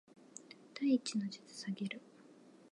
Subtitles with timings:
[0.73, 2.01] 第一の術ザケル